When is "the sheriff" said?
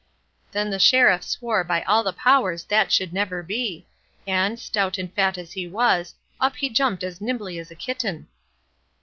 0.71-1.21